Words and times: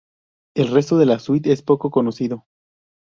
El 0.55 0.69
resto 0.69 0.97
de 0.97 1.05
la 1.05 1.19
suite 1.19 1.51
es 1.51 1.61
poco 1.61 1.91
conocido. 1.91 2.47